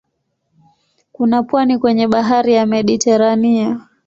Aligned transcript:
Kuna 1.11 1.43
pwani 1.43 1.77
kwenye 1.79 2.07
bahari 2.07 2.53
ya 2.53 2.65
Mediteranea. 2.65 3.79